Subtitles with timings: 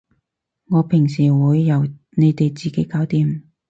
[0.65, 1.85] 我平時會由
[2.17, 3.43] 你哋自己搞掂